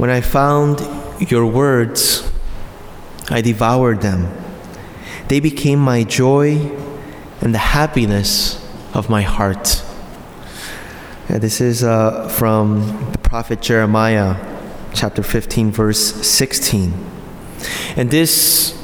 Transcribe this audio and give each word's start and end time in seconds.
When 0.00 0.08
I 0.08 0.22
found 0.22 0.80
your 1.30 1.44
words, 1.44 2.26
I 3.28 3.42
devoured 3.42 4.00
them. 4.00 4.32
They 5.28 5.40
became 5.40 5.78
my 5.78 6.04
joy 6.04 6.56
and 7.42 7.52
the 7.52 7.58
happiness 7.58 8.66
of 8.94 9.10
my 9.10 9.20
heart. 9.20 9.84
Yeah, 11.28 11.36
this 11.36 11.60
is 11.60 11.84
uh, 11.84 12.30
from 12.30 13.12
the 13.12 13.18
prophet 13.18 13.60
Jeremiah, 13.60 14.36
chapter 14.94 15.22
15, 15.22 15.70
verse 15.70 16.26
16. 16.26 16.94
And 17.94 18.10
this 18.10 18.82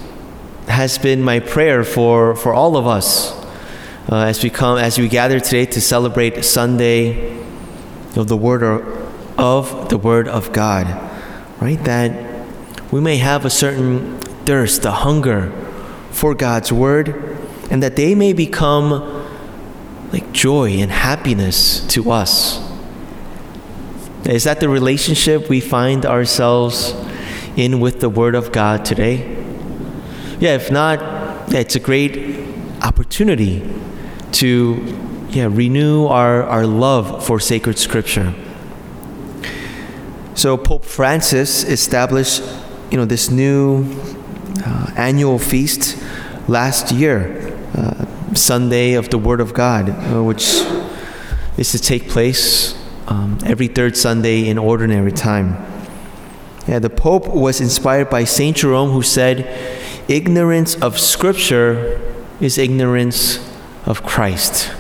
has 0.69 0.99
been 0.99 1.23
my 1.23 1.41
prayer 1.41 1.83
for, 1.83 2.37
for 2.37 2.53
all 2.53 2.77
of 2.77 2.87
us 2.87 3.33
uh, 4.13 4.17
as 4.17 4.45
we 4.45 4.51
come 4.51 4.77
as 4.77 4.99
we 4.99 5.09
gather 5.09 5.41
today 5.41 5.65
to 5.65 5.81
celebrate 5.81 6.45
Sunday 6.45 7.41
of 8.17 8.29
the 8.29 8.37
word 8.37 8.63
of 9.39 9.89
the 9.89 9.99
word 9.99 10.29
of 10.29 10.53
God, 10.53 10.87
right? 11.61 11.83
That 11.85 12.37
we 12.93 13.01
may 13.01 13.17
have 13.19 13.45
a 13.45 13.51
certain 13.51 14.19
thirst, 14.47 14.85
a 14.85 14.91
hunger 14.91 15.51
for 16.11 16.35
God's 16.35 16.73
word, 16.73 17.37
and 17.71 17.83
that 17.83 17.97
they 17.97 18.15
may 18.15 18.33
become 18.33 18.91
like 20.13 20.33
joy 20.33 20.71
and 20.71 20.91
happiness 20.91 21.87
to 21.89 22.11
us. 22.11 22.65
Is 24.25 24.45
that 24.45 24.61
the 24.61 24.69
relationship 24.69 25.49
we 25.49 25.61
find 25.61 26.05
ourselves 26.05 26.95
in 27.57 27.81
with 27.81 28.01
the 28.01 28.09
Word 28.09 28.35
of 28.35 28.51
God 28.51 28.85
today? 28.85 29.37
Yeah, 30.41 30.55
if 30.57 30.71
not, 30.71 31.01
yeah, 31.51 31.61
it's 31.61 31.77
a 31.77 31.81
great 31.81 32.45
opportunity 32.83 33.69
to 34.33 35.27
yeah, 35.31 35.49
renew 35.51 36.07
our, 36.07 36.43
our 36.45 36.67
love 36.67 37.25
for 37.25 37.41
sacred 37.41 37.79
scripture. 37.79 38.35
So 40.37 40.59
Pope 40.59 40.85
Francis 40.85 41.65
established 41.65 42.43
you 42.91 42.99
know, 42.99 43.07
this 43.07 43.31
new 43.31 43.87
uh, 44.67 44.93
annual 44.95 45.39
feast 45.39 45.97
last 46.47 46.93
year, 46.93 47.59
uh, 47.75 48.05
Sunday 48.35 48.93
of 48.93 49.09
the 49.09 49.17
Word 49.17 49.41
of 49.41 49.55
God, 49.55 49.89
uh, 49.89 50.23
which 50.23 50.61
is 51.57 51.73
to 51.73 51.79
take 51.79 52.11
place 52.11 52.77
um, 53.07 53.39
every 53.47 53.67
third 53.67 53.97
Sunday 53.97 54.47
in 54.47 54.59
ordinary 54.59 55.11
time. 55.11 55.57
Yeah, 56.69 56.81
the 56.81 56.91
Pope 56.91 57.29
was 57.29 57.63
inspired 57.63 58.11
by 58.11 58.25
Saint 58.25 58.59
Jerome, 58.59 58.91
who 58.91 59.01
said, 59.01 59.49
Ignorance 60.07 60.75
of 60.83 61.01
Scripture 61.01 61.99
is 62.43 62.59
ignorance 62.59 63.39
of 63.87 64.03
Christ. 64.03 64.71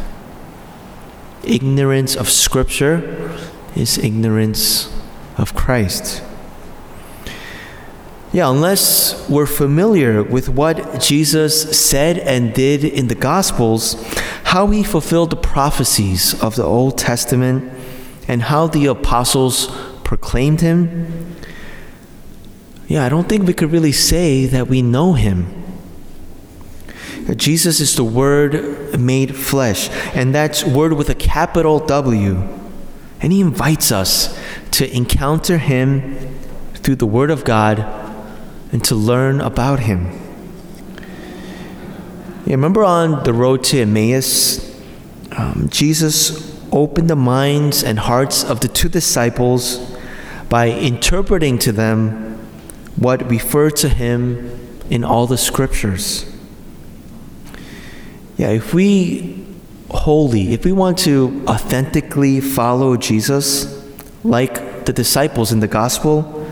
Ignorance 1.44 2.14
of 2.14 2.28
Scripture 2.28 3.34
is 3.74 3.96
ignorance 3.96 4.92
of 5.36 5.54
Christ. 5.54 6.22
Yeah, 8.32 8.50
unless 8.50 9.28
we're 9.28 9.46
familiar 9.46 10.22
with 10.22 10.48
what 10.48 11.00
Jesus 11.00 11.78
said 11.78 12.18
and 12.18 12.52
did 12.52 12.84
in 12.84 13.08
the 13.08 13.14
Gospels, 13.14 13.94
how 14.44 14.66
he 14.68 14.82
fulfilled 14.82 15.30
the 15.30 15.36
prophecies 15.36 16.38
of 16.42 16.56
the 16.56 16.64
Old 16.64 16.98
Testament, 16.98 17.72
and 18.28 18.42
how 18.42 18.66
the 18.66 18.86
apostles 18.86 19.68
proclaimed 20.04 20.60
him, 20.60 21.36
yeah, 22.88 23.04
I 23.04 23.08
don't 23.08 23.28
think 23.28 23.46
we 23.46 23.54
could 23.54 23.72
really 23.72 23.92
say 23.92 24.46
that 24.46 24.68
we 24.68 24.80
know 24.82 25.14
him. 25.14 25.64
Jesus 27.34 27.80
is 27.80 27.96
the 27.96 28.04
Word 28.04 28.98
made 28.98 29.34
flesh, 29.34 29.88
and 30.14 30.32
that's 30.32 30.62
Word 30.62 30.92
with 30.92 31.08
a 31.08 31.14
capital 31.14 31.80
W. 31.80 32.48
And 33.20 33.32
He 33.32 33.40
invites 33.40 33.90
us 33.90 34.38
to 34.72 34.94
encounter 34.94 35.58
Him 35.58 36.38
through 36.74 36.96
the 36.96 37.06
Word 37.06 37.30
of 37.30 37.44
God 37.44 38.06
and 38.72 38.84
to 38.84 38.94
learn 38.94 39.40
about 39.40 39.80
him. 39.80 40.10
Yeah, 42.44 42.52
remember 42.54 42.84
on 42.84 43.24
the 43.24 43.32
road 43.32 43.64
to 43.64 43.80
Emmaus, 43.80 44.78
um, 45.32 45.68
Jesus 45.70 46.54
opened 46.72 47.08
the 47.08 47.16
minds 47.16 47.82
and 47.82 47.98
hearts 47.98 48.44
of 48.44 48.60
the 48.60 48.68
two 48.68 48.88
disciples 48.88 49.96
by 50.48 50.70
interpreting 50.70 51.58
to 51.60 51.72
them 51.72 52.34
what 52.96 53.28
referred 53.30 53.76
to 53.76 53.88
him 53.88 54.78
in 54.90 55.04
all 55.04 55.26
the 55.26 55.38
scriptures. 55.38 56.30
Yeah, 58.36 58.50
if 58.50 58.74
we 58.74 59.44
wholly, 59.90 60.52
if 60.52 60.64
we 60.64 60.72
want 60.72 60.98
to 60.98 61.44
authentically 61.48 62.40
follow 62.40 62.96
Jesus, 62.96 63.75
like 64.28 64.84
the 64.86 64.92
disciples 64.92 65.52
in 65.52 65.60
the 65.60 65.68
gospel, 65.68 66.46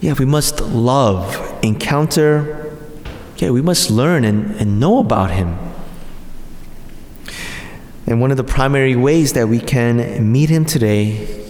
yeah, 0.00 0.14
we 0.14 0.24
must 0.24 0.60
love, 0.60 1.58
encounter, 1.62 2.76
yeah, 3.36 3.50
we 3.50 3.62
must 3.62 3.90
learn 3.90 4.24
and, 4.24 4.54
and 4.56 4.78
know 4.80 4.98
about 4.98 5.30
Him. 5.30 5.58
And 8.06 8.20
one 8.20 8.30
of 8.30 8.36
the 8.36 8.44
primary 8.44 8.94
ways 8.94 9.32
that 9.32 9.48
we 9.48 9.58
can 9.58 10.30
meet 10.30 10.48
Him 10.48 10.64
today 10.64 11.44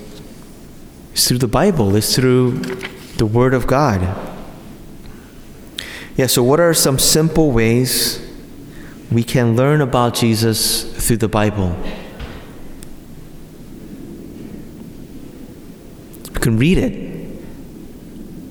is 1.13 1.29
through 1.29 1.39
the 1.39 1.49
Bible, 1.49 1.95
is 1.97 2.15
through 2.15 2.61
the 3.19 3.27
Word 3.27 3.53
of 3.55 3.67
God. 3.67 4.01
Yeah, 6.17 6.27
so 6.27 6.43
what 6.43 6.61
are 6.61 6.73
some 6.73 6.99
simple 6.99 7.51
ways 7.51 8.23
we 9.13 9.23
can 9.23 9.55
learn 9.55 9.83
about 9.83 10.15
Jesus 10.15 11.07
through 11.07 11.19
the 11.19 11.29
Bible? 11.29 11.77
Can 16.47 16.59
read 16.59 16.79
it. 16.79 16.95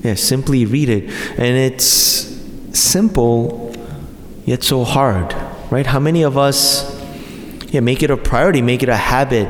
Yeah, 0.03 0.15
simply 0.15 0.65
read 0.65 0.89
it. 0.89 1.09
And 1.39 1.55
it's 1.57 1.87
simple, 2.73 3.73
yet 4.45 4.63
so 4.63 4.83
hard, 4.83 5.33
right? 5.71 5.85
How 5.85 6.01
many 6.01 6.23
of 6.23 6.37
us 6.37 6.91
yeah, 7.71 7.79
make 7.79 8.03
it 8.03 8.11
a 8.11 8.17
priority, 8.17 8.61
make 8.61 8.83
it 8.83 8.89
a 8.89 8.97
habit 8.97 9.47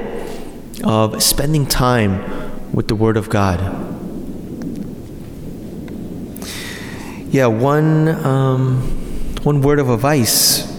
of 0.84 1.24
spending 1.24 1.66
time 1.66 2.72
with 2.72 2.88
the 2.88 2.94
Word 2.94 3.18
of 3.18 3.30
God? 3.30 3.60
Yeah, 7.34 7.48
one, 7.48 8.08
um, 8.08 8.82
one 9.42 9.62
word 9.62 9.80
of 9.80 9.90
advice. 9.90 10.72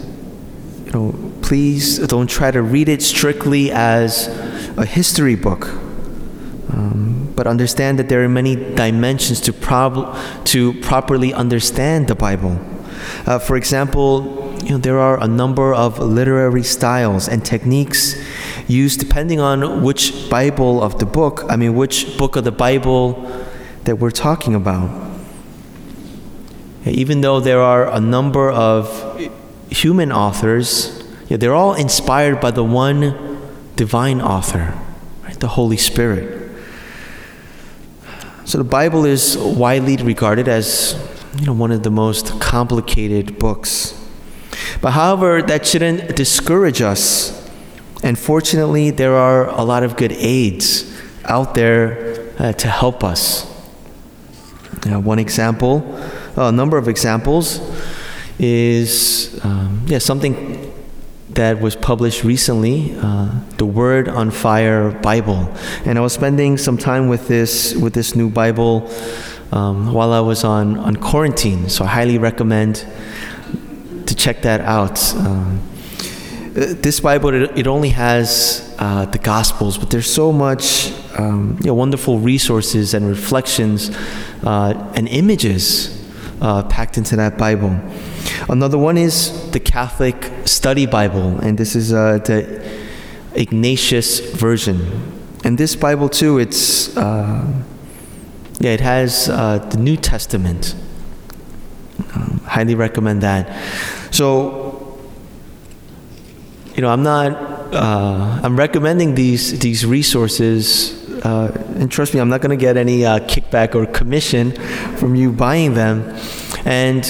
You 0.86 0.92
know, 0.92 1.32
please 1.42 1.98
don't 1.98 2.30
try 2.30 2.52
to 2.52 2.62
read 2.62 2.88
it 2.88 3.02
strictly 3.02 3.72
as 3.72 4.28
a 4.78 4.86
history 4.86 5.34
book 5.34 5.66
um, 6.72 7.15
but 7.36 7.46
understand 7.46 7.98
that 7.98 8.08
there 8.08 8.24
are 8.24 8.28
many 8.28 8.56
dimensions 8.56 9.40
to, 9.42 9.52
prob- 9.52 10.16
to 10.46 10.72
properly 10.80 11.32
understand 11.32 12.08
the 12.08 12.14
Bible. 12.14 12.58
Uh, 13.26 13.38
for 13.38 13.56
example, 13.56 14.56
you 14.64 14.70
know, 14.70 14.78
there 14.78 14.98
are 14.98 15.22
a 15.22 15.28
number 15.28 15.72
of 15.72 15.98
literary 15.98 16.62
styles 16.64 17.28
and 17.28 17.44
techniques 17.44 18.16
used 18.66 18.98
depending 18.98 19.38
on 19.38 19.82
which 19.82 20.28
Bible 20.28 20.82
of 20.82 20.98
the 20.98 21.06
book, 21.06 21.44
I 21.48 21.56
mean, 21.56 21.76
which 21.76 22.18
book 22.18 22.34
of 22.34 22.44
the 22.44 22.52
Bible 22.52 23.30
that 23.84 23.96
we're 23.96 24.10
talking 24.10 24.54
about. 24.54 24.90
Even 26.84 27.20
though 27.20 27.40
there 27.40 27.60
are 27.60 27.88
a 27.88 28.00
number 28.00 28.50
of 28.50 29.20
human 29.70 30.10
authors, 30.10 31.04
they're 31.28 31.54
all 31.54 31.74
inspired 31.74 32.40
by 32.40 32.50
the 32.50 32.64
one 32.64 33.38
divine 33.76 34.20
author, 34.20 34.74
right? 35.22 35.38
the 35.38 35.48
Holy 35.48 35.76
Spirit. 35.76 36.35
So 38.46 38.58
the 38.58 38.64
Bible 38.64 39.04
is 39.04 39.36
widely 39.36 39.96
regarded 39.96 40.46
as 40.46 40.94
you 41.36 41.46
know, 41.46 41.52
one 41.52 41.72
of 41.72 41.82
the 41.82 41.90
most 41.90 42.40
complicated 42.40 43.40
books. 43.40 43.92
But 44.80 44.92
however, 44.92 45.42
that 45.42 45.66
shouldn't 45.66 46.14
discourage 46.14 46.80
us. 46.80 47.34
And 48.04 48.16
fortunately, 48.16 48.92
there 48.92 49.16
are 49.16 49.48
a 49.48 49.64
lot 49.64 49.82
of 49.82 49.96
good 49.96 50.12
aids 50.12 50.96
out 51.24 51.56
there 51.56 52.30
uh, 52.38 52.52
to 52.52 52.68
help 52.68 53.02
us. 53.02 53.52
Know, 54.84 55.00
one 55.00 55.18
example, 55.18 55.82
a 56.36 56.52
number 56.52 56.78
of 56.78 56.86
examples, 56.86 57.58
is 58.38 59.40
um, 59.42 59.82
yeah, 59.86 59.98
something 59.98 60.45
that 61.36 61.60
was 61.60 61.76
published 61.76 62.24
recently, 62.24 62.94
uh, 62.98 63.30
the 63.58 63.66
Word 63.66 64.08
on 64.08 64.30
Fire 64.30 64.90
Bible, 64.90 65.48
and 65.84 65.98
I 65.98 66.00
was 66.00 66.12
spending 66.12 66.58
some 66.58 66.76
time 66.76 67.08
with 67.08 67.28
this 67.28 67.74
with 67.74 67.94
this 67.94 68.16
new 68.16 68.28
Bible 68.28 68.90
um, 69.52 69.92
while 69.92 70.12
I 70.12 70.20
was 70.20 70.44
on 70.44 70.78
on 70.78 70.96
quarantine. 70.96 71.68
So 71.68 71.84
I 71.84 71.88
highly 71.88 72.18
recommend 72.18 72.86
to 74.06 74.14
check 74.14 74.42
that 74.42 74.60
out. 74.62 75.14
Um, 75.14 75.60
this 76.54 77.00
Bible 77.00 77.34
it, 77.34 77.58
it 77.58 77.66
only 77.66 77.90
has 77.90 78.74
uh, 78.78 79.04
the 79.06 79.18
Gospels, 79.18 79.76
but 79.78 79.90
there's 79.90 80.10
so 80.10 80.32
much 80.32 80.92
um, 81.18 81.58
you 81.60 81.66
know, 81.66 81.74
wonderful 81.74 82.18
resources 82.18 82.94
and 82.94 83.06
reflections 83.06 83.94
uh, 84.42 84.92
and 84.94 85.06
images 85.08 85.95
uh, 86.40 86.62
packed 86.64 86.98
into 86.98 87.16
that 87.16 87.38
Bible. 87.38 87.78
Another 88.48 88.78
one 88.78 88.96
is 88.96 89.50
the 89.52 89.60
Catholic 89.60 90.32
Study 90.44 90.86
Bible, 90.86 91.38
and 91.40 91.58
this 91.58 91.74
is 91.74 91.92
uh, 91.92 92.18
the 92.18 92.62
Ignatius 93.34 94.20
version. 94.34 95.12
And 95.44 95.58
this 95.58 95.76
Bible 95.76 96.08
too, 96.08 96.38
it's 96.38 96.96
uh, 96.96 97.46
yeah, 98.58 98.70
it 98.70 98.80
has 98.80 99.28
uh, 99.28 99.58
the 99.70 99.76
New 99.76 99.96
Testament. 99.96 100.74
Um, 102.14 102.40
highly 102.44 102.74
recommend 102.74 103.22
that. 103.22 103.48
So, 104.14 104.98
you 106.74 106.82
know, 106.82 106.90
I'm 106.90 107.02
not. 107.02 107.32
Uh, 107.74 108.40
I'm 108.42 108.56
recommending 108.56 109.14
these 109.14 109.58
these 109.58 109.84
resources, 109.84 111.05
uh, 111.26 111.50
and 111.80 111.90
trust 111.90 112.14
me, 112.14 112.20
I'm 112.20 112.28
not 112.28 112.40
going 112.40 112.56
to 112.56 112.64
get 112.64 112.76
any 112.76 113.04
uh, 113.04 113.18
kickback 113.18 113.74
or 113.74 113.84
commission 113.86 114.52
from 114.96 115.16
you 115.16 115.32
buying 115.32 115.74
them. 115.74 116.16
And 116.64 117.04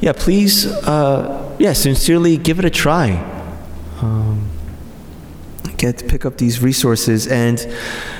yeah, 0.00 0.12
please, 0.12 0.66
uh, 0.66 1.56
yeah, 1.58 1.72
sincerely 1.72 2.36
give 2.36 2.58
it 2.58 2.66
a 2.66 2.70
try. 2.70 3.12
Um, 4.02 4.50
get 5.78 5.96
to 5.98 6.04
pick 6.04 6.26
up 6.26 6.36
these 6.36 6.60
resources, 6.60 7.26
and 7.28 7.66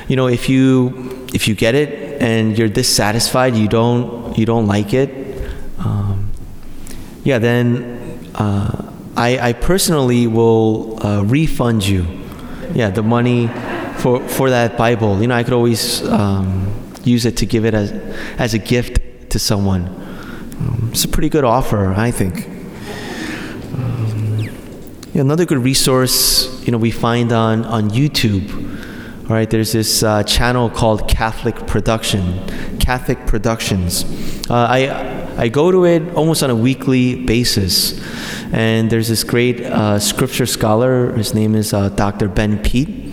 you 0.09 0.17
know, 0.17 0.27
if 0.27 0.49
you 0.49 1.27
if 1.35 1.47
you 1.49 1.55
get 1.55 1.75
it 1.75 2.23
and 2.23 2.57
you're 2.57 2.69
dissatisfied, 2.69 3.55
you 3.57 3.69
don't 3.69 4.39
you 4.39 4.47
don't 4.47 4.67
like 4.67 4.95
it, 4.95 5.11
um, 5.79 6.33
yeah, 7.25 7.39
then 7.39 8.31
uh, 8.37 8.91
I, 9.19 9.49
I 9.49 9.53
personally 9.53 10.27
will 10.27 10.99
uh, 11.05 11.23
refund 11.25 11.87
you, 11.87 12.07
yeah, 12.75 12.89
the 12.89 13.03
money 13.03 13.51
for 14.07 14.21
for 14.29 14.51
that 14.51 14.77
Bible. 14.77 15.21
You 15.21 15.27
know, 15.27 15.35
I 15.35 15.43
could 15.43 15.53
always 15.53 16.07
um, 16.07 16.73
use 17.03 17.27
it 17.27 17.37
to 17.39 17.47
give 17.47 17.65
it 17.65 17.75
as 17.75 17.91
as 18.39 18.55
a 18.55 18.59
gift 18.59 19.01
to 19.31 19.39
someone. 19.41 19.83
Um, 20.61 20.91
it's 20.93 21.05
a 21.05 21.09
pretty 21.09 21.29
good 21.29 21.43
offer, 21.43 21.93
I 21.93 22.13
think. 22.13 22.47
Um, 23.75 24.49
another 25.15 25.45
good 25.45 25.59
resource, 25.59 26.65
you 26.65 26.71
know, 26.71 26.79
we 26.79 26.93
find 26.93 27.33
on 27.33 27.65
on 27.65 27.91
YouTube. 27.91 28.47
All 29.29 29.35
right, 29.35 29.51
there's 29.51 29.73
this 29.73 30.05
uh, 30.05 30.23
channel 30.23 30.71
called 30.71 31.09
Catholic 31.09 31.57
Production, 31.67 32.23
Catholic 32.79 33.19
Productions. 33.27 34.05
Uh, 34.49 34.79
I 34.79 34.81
I 35.37 35.49
go 35.49 35.73
to 35.73 35.85
it 35.85 36.15
almost 36.15 36.45
on 36.45 36.51
a 36.51 36.55
weekly 36.69 37.25
basis, 37.25 37.99
and 38.53 38.89
there's 38.89 39.09
this 39.09 39.25
great 39.25 39.63
uh, 39.63 39.99
scripture 39.99 40.47
scholar. 40.47 41.13
His 41.17 41.35
name 41.35 41.57
is 41.57 41.73
uh, 41.73 41.89
Dr. 41.89 42.29
Ben 42.29 42.63
Pete 42.63 43.06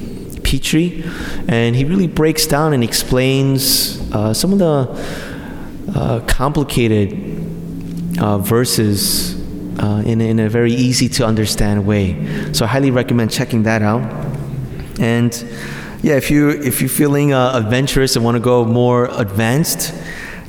Pitre, 0.43 1.03
and 1.47 1.75
he 1.75 1.85
really 1.85 2.07
breaks 2.07 2.45
down 2.47 2.73
and 2.73 2.83
explains 2.83 3.99
uh, 4.11 4.33
some 4.33 4.53
of 4.53 4.59
the 4.59 5.93
uh, 5.95 6.19
complicated 6.27 7.11
verses 8.41 9.33
in 10.05 10.21
in 10.21 10.39
a 10.39 10.49
very 10.49 10.73
easy 10.73 11.09
to 11.09 11.25
understand 11.25 11.85
way. 11.85 12.53
So 12.53 12.65
I 12.65 12.67
highly 12.67 12.91
recommend 12.91 13.31
checking 13.31 13.63
that 13.63 13.81
out, 13.81 14.01
and 14.99 15.33
yeah, 16.03 16.15
if 16.15 16.29
you 16.29 16.49
if 16.49 16.81
you're 16.81 16.89
feeling 16.89 17.31
uh, 17.31 17.53
adventurous 17.55 18.17
and 18.17 18.25
want 18.25 18.35
to 18.35 18.41
go 18.41 18.65
more 18.65 19.05
advanced, 19.05 19.93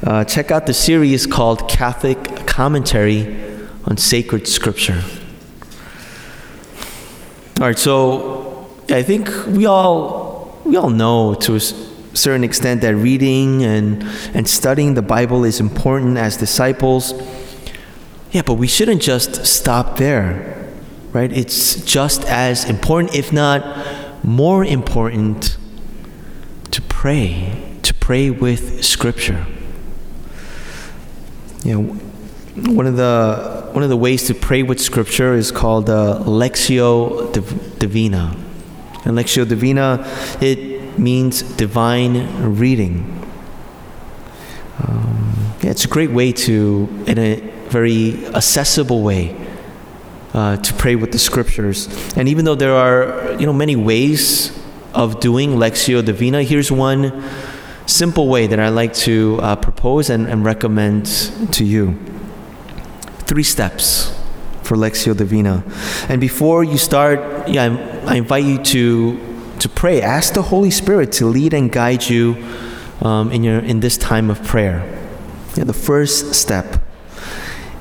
uh, 0.03 0.25
check 0.25 0.51
out 0.51 0.67
the 0.67 0.75
series 0.75 1.27
called 1.27 1.69
Catholic 1.69 2.45
Commentary 2.45 3.37
on 3.85 3.97
Sacred 3.97 4.49
Scripture. 4.49 5.01
All 7.61 7.69
right, 7.69 7.79
so 7.79 8.44
I 8.91 9.03
think 9.03 9.31
we 9.47 9.67
all 9.67 10.61
we 10.65 10.77
all 10.77 10.91
know 10.91 11.35
to 11.35 11.57
a 11.57 11.61
certain 11.61 12.45
extent 12.45 12.83
that 12.83 12.95
reading 12.95 13.63
and 13.65 14.03
and 14.35 14.47
studying 14.49 14.95
the 14.95 15.03
Bible 15.03 15.45
is 15.45 15.61
important 15.61 16.19
as 16.19 16.37
disciples. 16.37 17.15
Yeah, 18.31 18.43
but 18.43 18.55
we 18.55 18.67
shouldn't 18.67 19.01
just 19.01 19.47
stop 19.47 19.97
there, 19.97 20.71
right? 21.13 21.33
It's 21.33 21.77
just 21.85 22.25
as 22.25 22.69
important, 22.69 23.15
if 23.15 23.33
not 23.33 24.25
more 24.25 24.65
important 24.65 25.57
to 26.73 26.83
pray, 26.83 27.79
to 27.83 27.95
pray 27.95 28.31
with 28.31 28.85
Scripture. 28.85 29.47
You 31.63 31.81
know, 31.81 31.83
one 32.73 32.87
of 32.87 32.97
the 32.97 33.71
one 33.73 33.83
of 33.83 33.89
the 33.89 33.97
ways 33.97 34.27
to 34.27 34.35
pray 34.35 34.63
with 34.63 34.81
Scripture 34.81 35.33
is 35.35 35.51
called 35.51 35.89
uh, 35.89 36.21
Lectio 36.25 37.33
Divina. 37.79 38.44
And 39.05 39.17
Lectio 39.17 39.47
Divina, 39.47 40.07
it 40.41 40.99
means 40.99 41.43
divine 41.43 42.57
reading. 42.57 43.27
Um, 44.83 45.55
yeah, 45.63 45.71
it's 45.71 45.85
a 45.85 45.89
great 45.89 46.11
way 46.11 46.33
to, 46.33 46.89
in 47.07 47.19
a 47.19 47.37
very 47.69 48.27
accessible 48.35 49.03
way, 49.03 49.37
uh, 50.33 50.57
to 50.57 50.75
pray 50.75 50.97
with 50.97 51.13
the 51.13 51.19
scriptures. 51.19 51.89
And 52.17 52.29
even 52.29 52.45
though 52.45 52.55
there 52.55 52.75
are, 52.75 53.33
you 53.39 53.47
know, 53.47 53.53
many 53.53 53.77
ways 53.77 54.59
of 54.95 55.21
doing 55.21 55.57
Lectio 55.57 56.05
Divina, 56.05 56.43
here's 56.43 56.73
one 56.73 57.25
simple 57.87 58.29
way 58.29 58.47
that 58.47 58.59
I 58.59 58.71
like 58.71 58.95
to 58.95 59.39
uh, 59.43 59.57
propose 59.57 60.11
and, 60.11 60.27
and 60.27 60.45
recommend 60.45 61.07
to 61.53 61.65
you. 61.65 61.99
Three 63.27 63.43
steps 63.43 64.19
for 64.63 64.77
Lectio 64.77 65.17
Divina. 65.17 65.63
And 66.09 66.21
before 66.21 66.65
you 66.65 66.79
start, 66.79 67.49
yeah, 67.49 67.94
I, 68.07 68.17
invite 68.17 68.45
you 68.45 68.63
to, 68.63 69.55
to 69.61 69.69
pray. 69.69 70.01
Ask 70.03 70.35
the 70.35 70.43
Holy 70.43 70.71
Spirit 70.71 71.13
to 71.13 71.27
lead 71.27 71.55
and 71.55 71.71
guide 71.71 72.05
you 72.05 72.37
um, 73.01 73.33
in, 73.33 73.43
your, 73.43 73.59
in 73.61 73.81
this 73.81 73.97
time 73.97 74.31
of 74.31 74.43
prayer. 74.45 74.83
Yeah, 75.55 75.65
the 75.65 75.73
first 75.73 76.35
step 76.35 76.83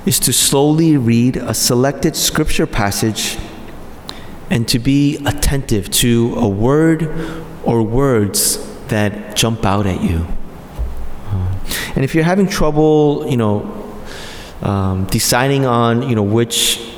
is 0.05 0.19
to 0.19 0.33
slowly 0.33 0.97
read 0.97 1.37
a 1.37 1.53
selected 1.53 2.15
scripture 2.15 2.67
passage 2.67 3.37
and 4.49 4.67
to 4.67 4.79
be 4.79 5.17
attentive 5.25 5.89
to 5.91 6.33
a 6.37 6.47
word 6.47 7.03
or 7.63 7.81
words 7.81 8.59
that 8.87 9.35
jump 9.35 9.65
out 9.65 9.85
at 9.85 10.03
you. 10.03 10.27
And 11.95 12.03
if 12.03 12.15
you're 12.15 12.23
having 12.23 12.47
trouble, 12.47 13.25
you 13.29 13.37
know, 13.37 13.71
um, 14.61 15.05
deciding 15.05 15.65
on, 15.65 16.07
you 16.09 16.15
know, 16.15 16.23
which 16.23 16.92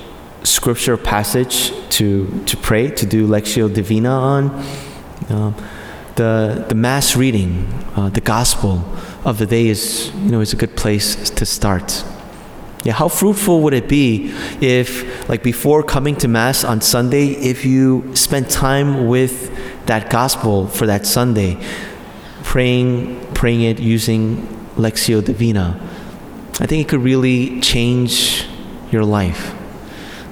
scripture 0.45 0.97
passage 0.97 1.71
to, 1.89 2.43
to 2.45 2.57
pray, 2.57 2.89
to 2.91 3.05
do 3.05 3.27
Lectio 3.27 3.73
Divina 3.73 4.09
on, 4.09 4.49
uh, 5.29 5.53
the, 6.15 6.65
the 6.69 6.75
Mass 6.75 7.15
reading, 7.15 7.67
uh, 7.95 8.09
the 8.09 8.21
Gospel 8.21 8.85
of 9.25 9.37
the 9.37 9.45
day 9.45 9.67
is, 9.67 10.11
you 10.15 10.31
know, 10.31 10.41
is 10.41 10.53
a 10.53 10.55
good 10.55 10.75
place 10.75 11.29
to 11.29 11.45
start. 11.45 12.03
Yeah, 12.83 12.93
how 12.93 13.07
fruitful 13.07 13.61
would 13.61 13.73
it 13.73 13.89
be 13.89 14.31
if, 14.61 15.27
like 15.27 15.41
before 15.41 15.81
coming 15.81 16.15
to 16.17 16.27
Mass 16.27 16.63
on 16.63 16.81
Sunday, 16.81 17.29
if 17.29 17.65
you 17.65 18.15
spent 18.15 18.49
time 18.49 19.07
with 19.07 19.51
that 19.87 20.09
gospel 20.09 20.67
for 20.67 20.85
that 20.85 21.07
Sunday, 21.07 21.57
praying, 22.43 23.33
praying 23.33 23.61
it 23.63 23.79
using 23.79 24.47
Lectio 24.75 25.25
Divina? 25.25 25.79
I 26.59 26.67
think 26.67 26.85
it 26.85 26.89
could 26.89 27.01
really 27.01 27.59
change 27.59 28.45
your 28.91 29.03
life. 29.03 29.54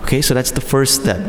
Okay, 0.03 0.21
so 0.21 0.33
that's 0.33 0.51
the 0.51 0.61
first 0.61 1.01
step. 1.01 1.19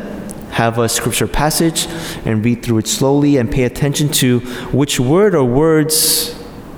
Have 0.50 0.78
a 0.78 0.88
scripture 0.88 1.26
passage 1.26 1.86
and 2.24 2.44
read 2.44 2.62
through 2.62 2.78
it 2.78 2.86
slowly 2.86 3.36
and 3.38 3.50
pay 3.50 3.64
attention 3.64 4.08
to 4.10 4.40
which 4.70 5.00
word 5.00 5.34
or 5.34 5.44
words, 5.44 6.34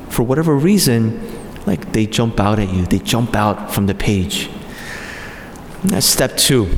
for 0.09 0.23
whatever 0.23 0.57
reason, 0.57 1.21
like 1.67 1.93
they 1.93 2.07
jump 2.07 2.39
out 2.41 2.59
at 2.59 2.73
you, 2.73 2.87
they 2.87 2.99
jump 2.99 3.35
out 3.35 3.73
from 3.73 3.87
the 3.87 3.95
page. 3.95 4.49
That's 5.85 6.07
step 6.07 6.37
two 6.37 6.69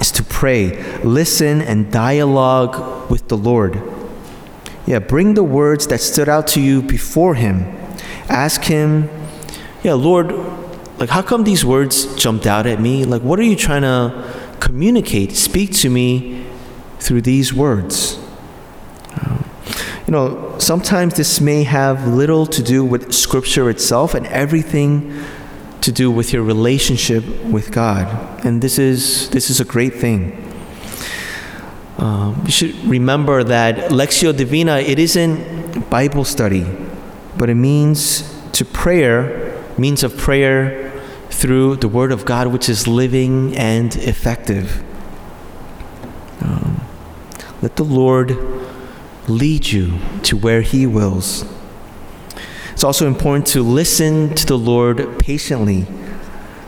is 0.00 0.12
to 0.12 0.22
pray, 0.22 0.82
listen, 1.02 1.60
and 1.60 1.92
dialogue 1.92 3.10
with 3.10 3.28
the 3.28 3.36
Lord. 3.36 3.82
Yeah, 4.86 5.00
bring 5.00 5.34
the 5.34 5.42
words 5.42 5.86
that 5.88 6.00
stood 6.00 6.28
out 6.28 6.46
to 6.48 6.60
you 6.60 6.82
before 6.82 7.34
Him. 7.34 7.62
Ask 8.28 8.64
Him, 8.64 9.10
yeah, 9.82 9.94
Lord, 9.94 10.32
like, 10.98 11.10
how 11.10 11.22
come 11.22 11.44
these 11.44 11.64
words 11.64 12.14
jumped 12.16 12.46
out 12.46 12.66
at 12.66 12.80
me? 12.80 13.04
Like, 13.04 13.22
what 13.22 13.38
are 13.38 13.44
you 13.44 13.56
trying 13.56 13.82
to 13.82 14.56
communicate? 14.60 15.32
Speak 15.32 15.72
to 15.74 15.90
me 15.90 16.46
through 16.98 17.22
these 17.22 17.52
words. 17.52 18.18
You 20.08 20.12
know, 20.12 20.58
sometimes 20.58 21.18
this 21.18 21.38
may 21.38 21.64
have 21.64 22.08
little 22.08 22.46
to 22.46 22.62
do 22.62 22.82
with 22.82 23.12
Scripture 23.12 23.68
itself 23.68 24.14
and 24.14 24.26
everything 24.28 25.22
to 25.82 25.92
do 25.92 26.10
with 26.10 26.32
your 26.32 26.42
relationship 26.42 27.22
with 27.44 27.70
God. 27.72 28.06
And 28.42 28.62
this 28.62 28.78
is, 28.78 29.28
this 29.28 29.50
is 29.50 29.60
a 29.60 29.66
great 29.66 29.94
thing. 29.94 30.32
Um, 31.98 32.40
you 32.46 32.50
should 32.50 32.74
remember 32.86 33.44
that 33.44 33.90
Lectio 33.90 34.34
Divina, 34.34 34.78
it 34.78 34.98
isn't 34.98 35.90
Bible 35.90 36.24
study, 36.24 36.66
but 37.36 37.50
it 37.50 37.56
means 37.56 38.34
to 38.52 38.64
prayer, 38.64 39.62
means 39.76 40.02
of 40.02 40.16
prayer 40.16 40.87
through 41.38 41.76
the 41.76 41.86
Word 41.86 42.10
of 42.10 42.24
God, 42.24 42.48
which 42.48 42.68
is 42.68 42.88
living 42.88 43.56
and 43.56 43.94
effective. 43.94 44.82
Um, 46.40 46.80
let 47.62 47.76
the 47.76 47.84
Lord 47.84 48.36
lead 49.28 49.68
you 49.68 50.00
to 50.24 50.36
where 50.36 50.62
He 50.62 50.84
wills. 50.84 51.44
It's 52.72 52.82
also 52.82 53.06
important 53.06 53.46
to 53.48 53.62
listen 53.62 54.34
to 54.34 54.46
the 54.46 54.58
Lord 54.58 55.20
patiently. 55.20 55.86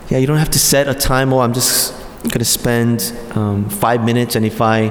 Yeah, 0.09 0.19
you 0.19 0.29
don't 0.29 0.39
have 0.39 0.50
to 0.50 0.61
set 0.61 0.87
a 0.87 0.95
time. 0.95 1.33
Oh, 1.33 1.41
I'm 1.41 1.53
just 1.53 1.93
going 2.23 2.39
to 2.39 2.45
spend 2.45 3.12
um, 3.33 3.69
five 3.69 4.05
minutes, 4.05 4.37
and 4.37 4.47
if 4.47 4.61
I, 4.61 4.83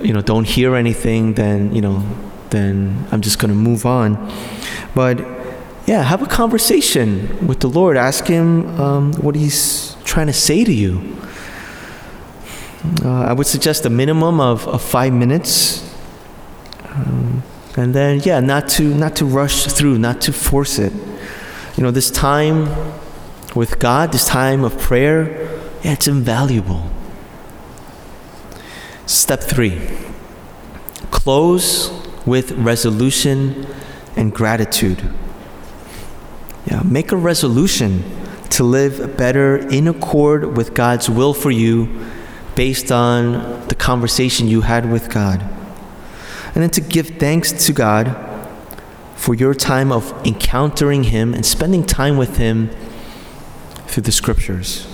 you 0.00 0.12
know, 0.12 0.20
don't 0.20 0.48
hear 0.48 0.74
anything, 0.74 1.34
then 1.34 1.72
you 1.72 1.80
know, 1.80 2.04
then 2.50 3.06
I'm 3.12 3.20
just 3.20 3.38
going 3.38 3.50
to 3.50 3.56
move 3.56 3.86
on. 3.86 4.32
But 4.96 5.33
yeah, 5.86 6.02
have 6.02 6.22
a 6.22 6.26
conversation 6.26 7.46
with 7.46 7.60
the 7.60 7.68
Lord. 7.68 7.96
Ask 7.96 8.26
Him 8.26 8.80
um, 8.80 9.12
what 9.14 9.34
He's 9.34 9.96
trying 10.04 10.28
to 10.28 10.32
say 10.32 10.64
to 10.64 10.72
you. 10.72 11.16
Uh, 13.02 13.24
I 13.24 13.32
would 13.32 13.46
suggest 13.46 13.84
a 13.86 13.90
minimum 13.90 14.40
of, 14.40 14.66
of 14.68 14.82
five 14.82 15.12
minutes. 15.12 15.82
Um, 16.88 17.42
and 17.76 17.94
then, 17.94 18.20
yeah, 18.24 18.40
not 18.40 18.68
to, 18.70 18.94
not 18.94 19.16
to 19.16 19.24
rush 19.24 19.64
through, 19.64 19.98
not 19.98 20.20
to 20.22 20.32
force 20.32 20.78
it. 20.78 20.92
You 21.76 21.82
know, 21.82 21.90
this 21.90 22.10
time 22.10 22.68
with 23.54 23.78
God, 23.78 24.12
this 24.12 24.26
time 24.26 24.64
of 24.64 24.78
prayer, 24.78 25.48
yeah, 25.82 25.92
it's 25.92 26.06
invaluable. 26.06 26.90
Step 29.06 29.40
three 29.40 29.80
close 31.10 31.90
with 32.26 32.52
resolution 32.52 33.66
and 34.16 34.32
gratitude. 34.32 35.02
Yeah, 36.66 36.82
make 36.82 37.12
a 37.12 37.16
resolution 37.16 38.02
to 38.50 38.64
live 38.64 39.16
better 39.16 39.56
in 39.56 39.88
accord 39.88 40.56
with 40.56 40.74
God's 40.74 41.10
will 41.10 41.34
for 41.34 41.50
you 41.50 41.88
based 42.54 42.92
on 42.92 43.66
the 43.68 43.74
conversation 43.74 44.46
you 44.46 44.62
had 44.62 44.90
with 44.90 45.10
God. 45.10 45.42
And 46.54 46.62
then 46.62 46.70
to 46.70 46.80
give 46.80 47.08
thanks 47.18 47.66
to 47.66 47.72
God 47.72 48.16
for 49.16 49.34
your 49.34 49.54
time 49.54 49.90
of 49.90 50.12
encountering 50.26 51.04
Him 51.04 51.34
and 51.34 51.44
spending 51.44 51.84
time 51.84 52.16
with 52.16 52.36
Him 52.36 52.70
through 53.86 54.04
the 54.04 54.12
scriptures. 54.12 54.86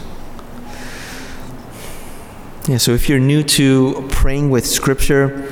Yeah, 2.67 2.79
so 2.79 2.93
if 2.93 3.09
you're 3.09 3.19
new 3.19 3.43
to 3.43 4.07
praying 4.11 4.51
with 4.51 4.67
scripture, 4.67 5.51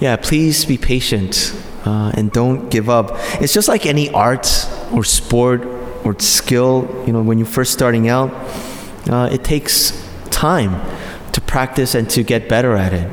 yeah, 0.00 0.16
please 0.16 0.64
be 0.64 0.78
patient 0.78 1.54
uh, 1.84 2.12
and 2.14 2.30
don't 2.32 2.70
give 2.70 2.88
up. 2.88 3.12
It's 3.40 3.52
just 3.52 3.68
like 3.68 3.86
any 3.86 4.10
art 4.10 4.46
or 4.92 5.04
sport 5.04 5.64
or 6.04 6.18
skill, 6.20 7.04
you 7.06 7.12
know, 7.12 7.22
when 7.22 7.38
you're 7.38 7.46
first 7.46 7.72
starting 7.72 8.08
out, 8.08 8.30
uh, 9.08 9.28
it 9.32 9.42
takes 9.42 9.92
time 10.30 10.80
to 11.32 11.40
practice 11.40 11.94
and 11.94 12.08
to 12.10 12.22
get 12.22 12.48
better 12.48 12.76
at 12.76 12.92
it. 12.92 13.10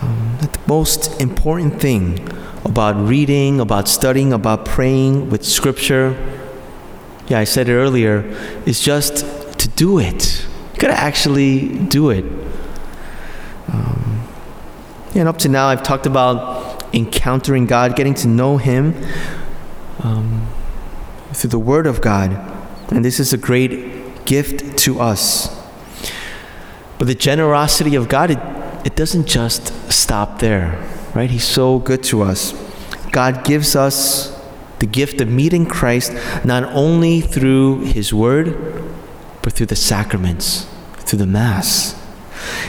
Um, 0.00 0.38
the 0.40 0.58
most 0.66 1.20
important 1.20 1.80
thing 1.80 2.28
about 2.64 2.96
reading, 3.08 3.60
about 3.60 3.88
studying, 3.88 4.32
about 4.32 4.64
praying 4.64 5.30
with 5.30 5.44
Scripture, 5.44 6.16
yeah, 7.28 7.38
I 7.38 7.44
said 7.44 7.68
it 7.68 7.74
earlier, 7.74 8.18
is 8.66 8.80
just 8.80 9.24
to 9.58 9.68
do 9.68 9.98
it. 9.98 10.46
You 10.74 10.80
gotta 10.80 10.98
actually 10.98 11.68
do 11.68 12.10
it. 12.10 12.24
Um, 13.68 14.26
and 15.14 15.28
up 15.28 15.38
to 15.38 15.48
now, 15.48 15.66
I've 15.66 15.82
talked 15.82 16.06
about 16.06 16.94
encountering 16.94 17.66
God, 17.66 17.96
getting 17.96 18.14
to 18.14 18.28
know 18.28 18.56
Him 18.56 18.94
um, 20.02 20.48
through 21.32 21.50
the 21.50 21.58
Word 21.58 21.86
of 21.86 22.00
God. 22.00 22.32
And 22.90 23.04
this 23.04 23.20
is 23.20 23.32
a 23.32 23.38
great 23.38 24.24
gift 24.24 24.76
to 24.78 25.00
us. 25.00 25.56
But 26.98 27.06
the 27.06 27.14
generosity 27.14 27.94
of 27.94 28.08
God, 28.08 28.30
it, 28.30 28.38
it 28.84 28.96
doesn't 28.96 29.26
just 29.26 29.90
stop 29.90 30.38
there, 30.40 30.86
right? 31.14 31.30
He's 31.30 31.44
so 31.44 31.78
good 31.78 32.02
to 32.04 32.22
us. 32.22 32.52
God 33.12 33.44
gives 33.44 33.74
us 33.74 34.38
the 34.78 34.86
gift 34.86 35.20
of 35.20 35.28
meeting 35.28 35.66
Christ 35.66 36.12
not 36.44 36.64
only 36.64 37.20
through 37.20 37.84
His 37.84 38.12
Word, 38.12 38.84
but 39.42 39.52
through 39.52 39.66
the 39.66 39.76
sacraments, 39.76 40.66
through 40.98 41.18
the 41.18 41.26
Mass. 41.26 41.96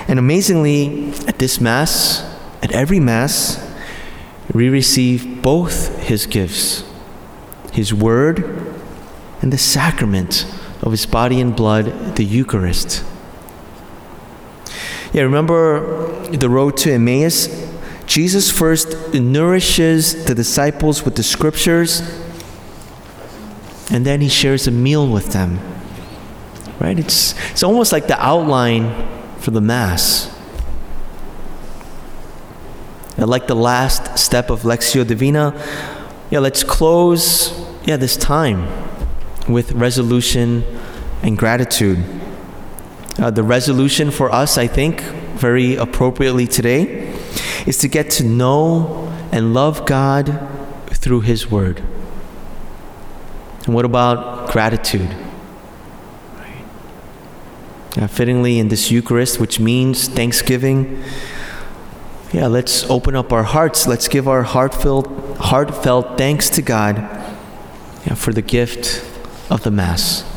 And 0.08 0.20
amazingly, 0.20 1.12
at 1.28 1.40
this 1.40 1.60
Mass, 1.62 2.22
at 2.62 2.72
every 2.72 3.00
Mass, 3.00 3.60
we 4.54 4.70
receive 4.70 5.42
both 5.42 5.98
His 6.00 6.26
gifts 6.26 6.84
His 7.72 7.94
Word 7.94 8.40
and 9.42 9.52
the 9.52 9.58
sacrament 9.58 10.46
of 10.82 10.92
His 10.92 11.06
body 11.06 11.40
and 11.42 11.56
blood, 11.56 12.16
the 12.16 12.24
Eucharist. 12.24 13.04
Yeah, 15.14 15.24
remember 15.24 16.26
the 16.28 16.50
road 16.50 16.78
to 16.78 16.94
Emmaus? 16.94 17.50
Jesus 18.06 18.52
first 18.52 19.14
nourishes 19.14 20.26
the 20.26 20.36
disciples 20.36 21.04
with 21.04 21.16
the 21.16 21.24
scriptures, 21.24 22.02
and 23.90 24.06
then 24.06 24.22
he 24.22 24.30
shares 24.30 24.68
a 24.68 24.72
meal 24.72 25.08
with 25.08 25.34
them. 25.34 25.60
Right? 26.80 26.98
It's, 26.98 27.36
it's 27.52 27.64
almost 27.64 27.92
like 27.92 28.08
the 28.08 28.20
outline 28.22 29.08
for 29.40 29.52
the 29.52 29.62
Mass. 29.62 30.28
And 33.18 33.30
like 33.30 33.48
the 33.48 33.56
last 33.56 34.18
step 34.18 34.50
of 34.50 34.62
Lectio 34.62 35.06
Divina, 35.06 35.54
yeah, 36.32 36.40
let's 36.40 36.64
close 36.64 37.52
yeah, 37.84 37.98
this 37.98 38.16
time 38.16 38.68
with 39.48 39.72
resolution 39.72 40.64
and 41.24 41.38
gratitude. 41.38 42.04
Uh, 43.18 43.32
the 43.32 43.44
resolution 43.44 44.12
for 44.12 44.32
us, 44.32 44.58
I 44.58 44.68
think, 44.68 45.02
very 45.02 45.76
appropriately 45.76 46.46
today, 46.46 47.14
is 47.66 47.78
to 47.80 47.88
get 47.88 48.12
to 48.12 48.24
know 48.24 49.12
and 49.32 49.54
love 49.54 49.86
God 49.86 50.48
through 50.90 51.22
His 51.22 51.50
Word. 51.50 51.82
And 53.66 53.74
what 53.74 53.86
about 53.86 54.52
gratitude? 54.52 55.16
Right. 56.36 56.66
Uh, 57.98 58.08
fittingly, 58.08 58.60
in 58.60 58.68
this 58.68 58.92
Eucharist, 58.92 59.40
which 59.40 59.60
means 59.60 60.08
thanksgiving, 60.08 61.04
yeah, 62.32 62.48
let's 62.48 62.90
open 62.90 63.16
up 63.16 63.34
our 63.34 63.44
hearts. 63.44 63.88
Let's 63.88 64.08
give 64.08 64.28
our 64.28 64.44
heartfelt, 64.44 65.08
heartfelt 65.38 66.18
thanks 66.18 66.50
to 66.52 66.62
God 66.62 67.21
for 68.16 68.34
the 68.34 68.42
gift 68.42 69.04
of 69.50 69.64
the 69.64 69.72
Mass. 69.72 70.31